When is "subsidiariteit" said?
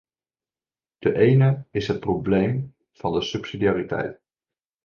3.21-4.19